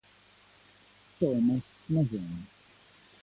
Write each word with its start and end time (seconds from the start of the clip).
Thomas 1.19 1.77
Mason 1.87 2.25